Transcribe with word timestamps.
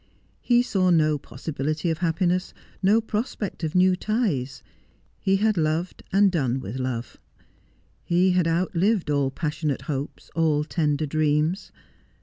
He 0.41 0.63
saw 0.63 0.89
no 0.89 1.19
possibility 1.19 1.91
of 1.91 1.99
happiness, 1.99 2.55
254 2.81 2.81
Just 2.81 2.81
as 2.81 2.81
I 2.81 2.89
Am. 2.89 2.89
no 2.89 3.01
prospect 3.51 3.63
of 3.63 3.75
new 3.75 3.95
ties. 3.95 4.63
He 5.19 5.35
had 5.35 5.57
loved 5.57 6.01
and 6.11 6.31
done 6.31 6.59
with 6.59 6.77
love. 6.79 7.17
He 8.03 8.31
had 8.31 8.47
outlived 8.47 9.11
all 9.11 9.29
passionate 9.29 9.83
hopes, 9.83 10.31
all 10.33 10.63
tender 10.63 11.05
dreams. 11.05 11.71